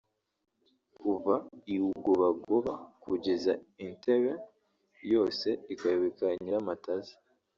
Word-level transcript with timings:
kuva 0.97 1.35
i 1.73 1.75
Rugobagoba 1.81 2.73
kugeza 3.03 3.51
i 3.83 3.85
Ntebe; 3.95 4.33
yose 5.13 5.47
ikayoboka 5.73 6.25
Nyiramataza) 6.41 7.13